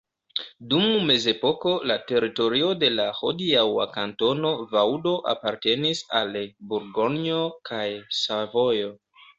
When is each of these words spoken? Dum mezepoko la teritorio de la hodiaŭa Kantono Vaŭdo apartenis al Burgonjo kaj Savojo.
Dum 0.69 0.85
mezepoko 1.09 1.73
la 1.91 1.97
teritorio 2.13 2.71
de 2.85 2.89
la 2.95 3.07
hodiaŭa 3.19 3.87
Kantono 3.99 4.55
Vaŭdo 4.75 5.15
apartenis 5.37 6.05
al 6.23 6.37
Burgonjo 6.75 7.43
kaj 7.73 7.89
Savojo. 8.25 8.95